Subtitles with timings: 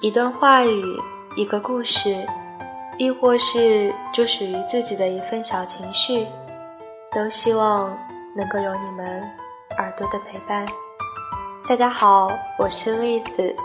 [0.00, 0.96] 一段话语，
[1.34, 2.24] 一个故事，
[2.98, 6.24] 亦或是就属于自己的一份小情绪，
[7.10, 7.98] 都希望
[8.32, 9.20] 能够有你们
[9.76, 10.64] 耳朵的陪伴。
[11.68, 13.56] 大家好，我是栗子。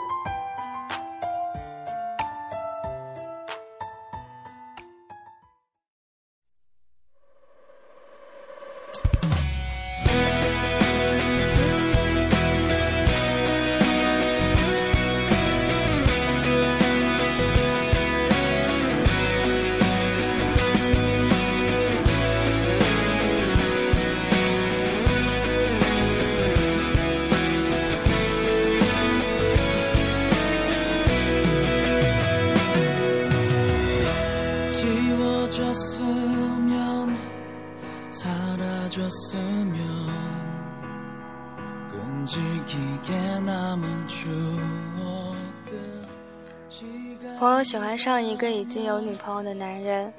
[47.40, 50.14] 朋友喜欢上一个已经有女朋友的男人，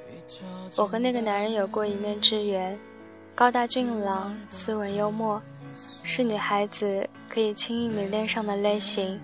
[0.75, 2.77] 我和那个男人有过一面之缘，
[3.33, 5.41] 高大俊朗，斯文幽默，
[6.03, 9.19] 是女孩子可以轻易迷恋上的类型。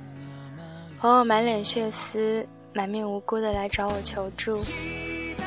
[0.99, 4.57] 朋友满脸血丝，满面无辜的来找我求助，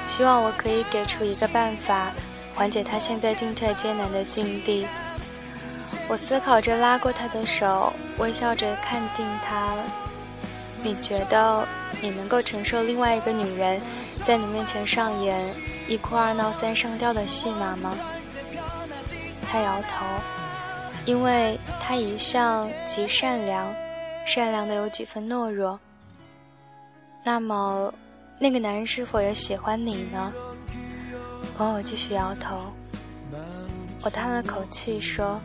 [0.07, 2.13] 希望我可以给出一个办法，
[2.55, 4.87] 缓解他现在进退艰难的境地。
[6.09, 9.75] 我思考着，拉过他的手，微笑着看定他。
[10.83, 11.67] 你觉得？
[12.03, 13.81] 你能够承受另外一个女人
[14.27, 15.41] 在你面前上演
[15.87, 17.97] 一哭二闹三上吊的戏码吗？
[19.47, 20.05] 他摇头，
[21.07, 23.73] 因为他一向极善良，
[24.27, 25.79] 善良的有几分懦弱。
[27.23, 27.95] 那么，
[28.39, 30.33] 那个男人是否也喜欢你呢？
[31.57, 32.61] 朋友继续摇头。
[34.03, 35.41] 我叹了口气说：“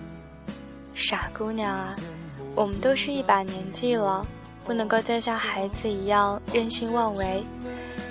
[0.95, 1.95] 傻姑娘啊，
[2.55, 4.25] 我们都是一把年纪了。”
[4.65, 7.43] 不能够再像孩子一样任性妄为，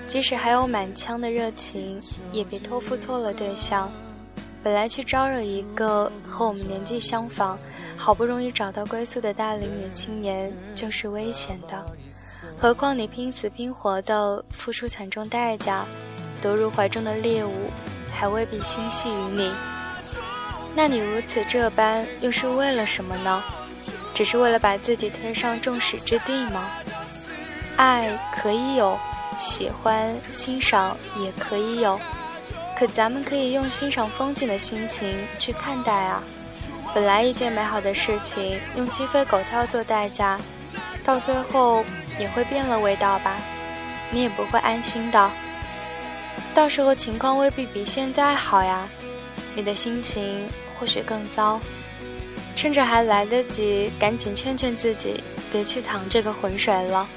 [0.08, 2.00] 即使还有满腔的热情，
[2.32, 3.88] 也别托付错了对象。
[4.60, 7.56] 本来去招惹一个和我们年纪相仿、
[7.96, 11.86] 好不容易找到归宿的大龄女青年，就是危险的。
[12.60, 15.84] 何况你拼死拼活的付出惨重代价，
[16.40, 17.70] 夺入怀中的猎物，
[18.10, 19.54] 还未必心系于你。
[20.74, 23.40] 那你如此这般，又是为了什么呢？
[24.12, 26.68] 只是为了把自己推上众矢之的吗？
[27.76, 28.98] 爱可以有，
[29.36, 31.98] 喜欢欣赏也可以有，
[32.76, 36.20] 可咱们可以用欣赏风景的心情去看待啊。
[36.92, 40.40] 本来一件美好的事情，用鸡飞狗跳做代价，
[41.04, 41.84] 到最后
[42.18, 43.36] 也会变了味道吧？
[44.10, 45.30] 你也不会安心的。
[46.54, 48.88] 到时候情况未必比现在好呀，
[49.54, 50.48] 你的心情
[50.78, 51.60] 或许更糟。
[52.56, 57.08] 趁着还来得及，赶紧劝劝自己，别去淌这个浑水了。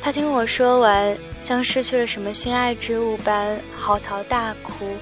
[0.00, 4.96] 他听我说完，像失去了什么心爱之物般嚎啕大哭。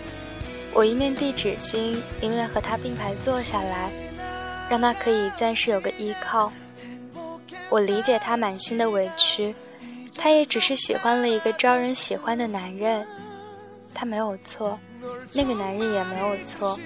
[0.73, 3.91] 我一面递纸巾，一面和他并排坐下来，
[4.69, 6.53] 让他可以暂时有个依靠。
[7.71, 9.55] 我理解他满心的委屈，
[10.17, 13.07] 他也只是喜欢了一个招人喜欢的男人，
[13.93, 14.79] 他没有错，
[15.33, 16.79] 那个男人也没有错。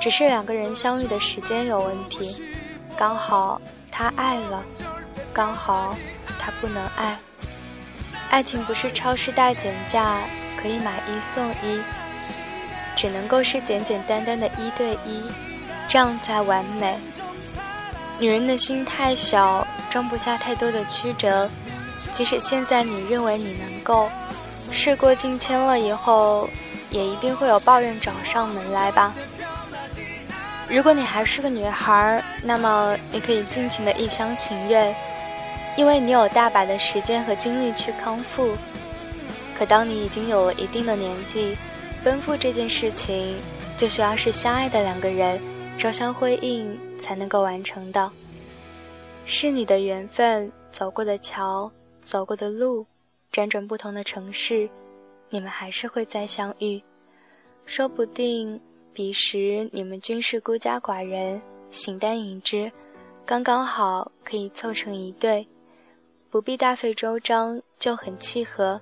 [0.00, 2.42] 只是两个人相遇的时间有问题，
[2.96, 4.64] 刚好他爱了，
[5.32, 5.96] 刚好
[6.38, 7.18] 他不能爱。
[8.30, 10.20] 爱情不是超市大减价
[10.56, 11.82] 可以买一送一，
[12.96, 15.20] 只能够是简简单单的一对一，
[15.88, 16.96] 这样才完美。
[18.20, 21.48] 女人的心太小，装不下太多的曲折。
[22.12, 24.10] 即使现在你认为你能够，
[24.70, 26.46] 事过境迁了以后，
[26.90, 29.14] 也一定会有抱怨找上门来吧。
[30.68, 34.94] 如果你还是个女孩，那么你可以尽情的一厢情愿，
[35.74, 38.54] 因为你有大把的时间和精力去康复。
[39.58, 41.56] 可当你已经有了一定的年纪，
[42.04, 43.34] 奔赴这件事情
[43.78, 45.40] 就需要是相爱的两个人
[45.80, 48.12] 朝相辉映才能够完成的。
[49.24, 52.84] 是你的缘分，走过的桥，走过的路，
[53.32, 54.68] 辗转不同的城市，
[55.30, 56.82] 你们还是会再相遇，
[57.64, 58.60] 说不定。
[58.92, 61.40] 彼时你们均是孤家寡人，
[61.70, 62.70] 形单影只，
[63.24, 65.48] 刚刚好可以凑成一对，
[66.28, 68.78] 不必大费周章就很契合。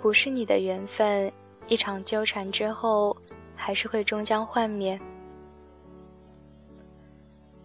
[0.00, 1.32] 不是你的缘分，
[1.68, 3.16] 一场纠缠之后，
[3.54, 5.00] 还是会终将幻灭。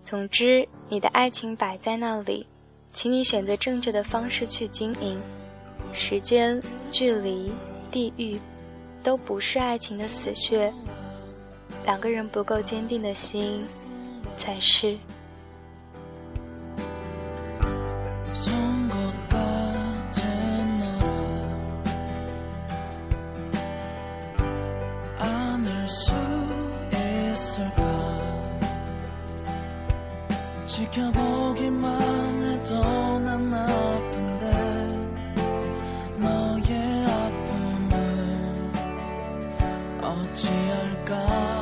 [0.07, 2.47] 总之，你的爱情摆在那里，
[2.93, 5.19] 请你选择正确的方式去经营。
[5.91, 7.51] 时间、距离、
[7.91, 8.39] 地域，
[9.03, 10.73] 都不是爱情的死穴。
[11.83, 13.67] 两个人不够坚定的心，
[14.37, 14.97] 才是。
[30.67, 34.45] 지켜보기만 해도 난 아픈데
[36.19, 38.71] 너의 아픔을
[40.01, 41.56] 어찌할까?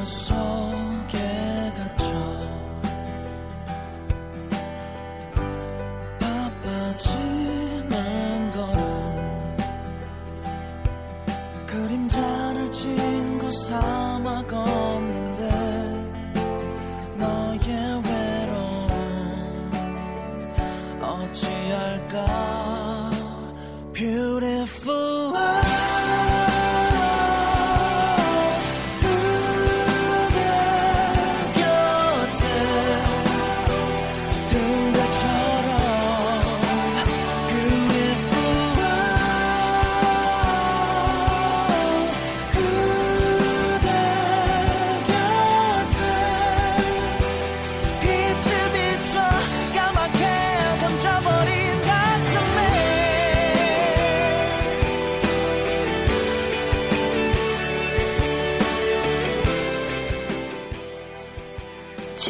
[0.00, 0.59] your soul.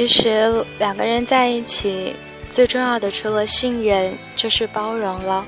[0.01, 2.17] 其实两个人在一起，
[2.49, 5.47] 最重要的除了信任，就是包容了。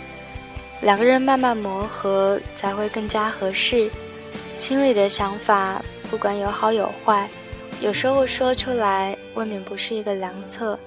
[0.82, 3.90] 两个人慢慢磨合，才会更加合适。
[4.58, 7.26] 心里的想法，不管有好有坏，
[7.80, 10.78] 有时候说出来，未免不是一个良策。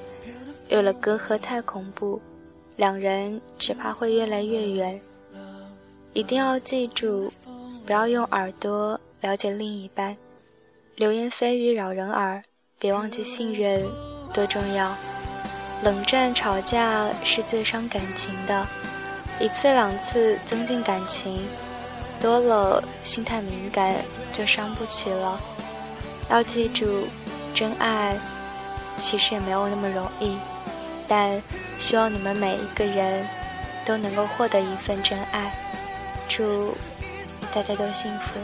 [0.68, 2.22] 有了隔阂太恐怖，
[2.76, 5.02] 两人只怕会越来越远。
[6.14, 7.34] 一定要记住，
[7.84, 10.16] 不要用耳朵了解另一半，
[10.98, 12.44] 流言蜚语扰人耳。
[12.78, 13.84] 别忘记信任
[14.34, 14.94] 多重要，
[15.82, 18.68] 冷战吵架是最伤感情的，
[19.40, 21.48] 一次两次增进感情，
[22.22, 23.96] 多了心太敏感
[24.34, 25.40] 就伤不起了。
[26.30, 27.08] 要记住，
[27.54, 28.18] 真爱
[28.98, 30.38] 其实也没有那么容易，
[31.08, 31.42] 但
[31.78, 33.26] 希望你们每一个人
[33.86, 35.52] 都能够获得一份真爱，
[36.28, 36.76] 祝
[37.54, 38.40] 大家都幸福。